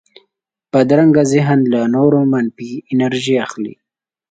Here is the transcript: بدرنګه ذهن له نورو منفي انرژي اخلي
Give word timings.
بدرنګه 0.71 1.23
ذهن 1.33 1.59
له 1.73 1.81
نورو 1.95 2.19
منفي 2.33 2.71
انرژي 2.91 3.35
اخلي 3.45 3.73